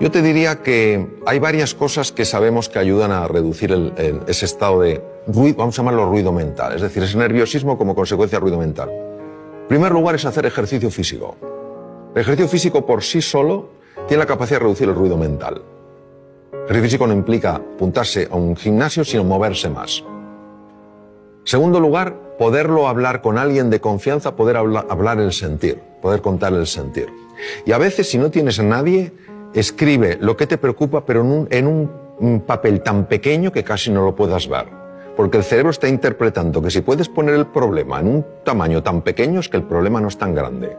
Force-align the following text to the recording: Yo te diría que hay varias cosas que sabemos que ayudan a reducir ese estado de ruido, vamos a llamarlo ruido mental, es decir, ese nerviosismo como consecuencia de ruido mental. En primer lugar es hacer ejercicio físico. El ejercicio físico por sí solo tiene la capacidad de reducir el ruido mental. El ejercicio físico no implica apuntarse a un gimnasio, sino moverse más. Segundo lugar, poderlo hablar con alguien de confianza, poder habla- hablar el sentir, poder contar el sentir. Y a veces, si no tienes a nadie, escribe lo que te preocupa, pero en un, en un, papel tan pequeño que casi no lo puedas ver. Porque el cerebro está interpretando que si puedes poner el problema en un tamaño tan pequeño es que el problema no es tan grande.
Yo 0.00 0.12
te 0.12 0.22
diría 0.22 0.62
que 0.62 1.08
hay 1.26 1.40
varias 1.40 1.74
cosas 1.74 2.12
que 2.12 2.24
sabemos 2.24 2.68
que 2.68 2.78
ayudan 2.78 3.10
a 3.10 3.26
reducir 3.26 3.72
ese 4.28 4.44
estado 4.44 4.80
de 4.82 5.02
ruido, 5.26 5.56
vamos 5.58 5.76
a 5.76 5.82
llamarlo 5.82 6.06
ruido 6.06 6.32
mental, 6.32 6.76
es 6.76 6.82
decir, 6.82 7.02
ese 7.02 7.18
nerviosismo 7.18 7.76
como 7.76 7.96
consecuencia 7.96 8.38
de 8.38 8.42
ruido 8.42 8.58
mental. 8.58 8.90
En 8.90 9.66
primer 9.68 9.90
lugar 9.90 10.14
es 10.14 10.24
hacer 10.24 10.46
ejercicio 10.46 10.88
físico. 10.90 11.36
El 12.14 12.20
ejercicio 12.20 12.48
físico 12.48 12.86
por 12.86 13.02
sí 13.02 13.20
solo 13.20 13.70
tiene 14.06 14.22
la 14.22 14.26
capacidad 14.26 14.60
de 14.60 14.64
reducir 14.66 14.88
el 14.88 14.94
ruido 14.94 15.16
mental. 15.16 15.62
El 16.52 16.58
ejercicio 16.58 16.82
físico 16.84 17.06
no 17.08 17.12
implica 17.14 17.56
apuntarse 17.56 18.28
a 18.30 18.36
un 18.36 18.54
gimnasio, 18.54 19.04
sino 19.04 19.24
moverse 19.24 19.68
más. 19.68 20.04
Segundo 21.42 21.80
lugar, 21.80 22.36
poderlo 22.38 22.86
hablar 22.86 23.20
con 23.20 23.36
alguien 23.36 23.68
de 23.68 23.80
confianza, 23.80 24.36
poder 24.36 24.56
habla- 24.58 24.86
hablar 24.88 25.18
el 25.18 25.32
sentir, 25.32 25.80
poder 26.00 26.20
contar 26.22 26.52
el 26.52 26.68
sentir. 26.68 27.08
Y 27.66 27.72
a 27.72 27.78
veces, 27.78 28.08
si 28.08 28.18
no 28.18 28.30
tienes 28.30 28.58
a 28.58 28.62
nadie, 28.62 29.12
escribe 29.54 30.18
lo 30.20 30.36
que 30.36 30.46
te 30.46 30.58
preocupa, 30.58 31.04
pero 31.04 31.20
en 31.20 31.26
un, 31.26 31.48
en 31.50 31.66
un, 31.66 32.40
papel 32.46 32.82
tan 32.82 33.06
pequeño 33.06 33.52
que 33.52 33.62
casi 33.62 33.90
no 33.90 34.04
lo 34.04 34.14
puedas 34.14 34.48
ver. 34.48 34.66
Porque 35.16 35.38
el 35.38 35.44
cerebro 35.44 35.70
está 35.70 35.88
interpretando 35.88 36.60
que 36.60 36.70
si 36.70 36.80
puedes 36.80 37.08
poner 37.08 37.34
el 37.34 37.46
problema 37.46 38.00
en 38.00 38.08
un 38.08 38.26
tamaño 38.44 38.82
tan 38.82 39.02
pequeño 39.02 39.40
es 39.40 39.48
que 39.48 39.56
el 39.56 39.62
problema 39.62 40.00
no 40.00 40.08
es 40.08 40.18
tan 40.18 40.34
grande. 40.34 40.76